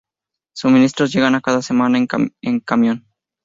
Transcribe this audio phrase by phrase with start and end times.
[0.55, 1.99] Suministros llegan cada semana
[2.43, 3.05] en camión.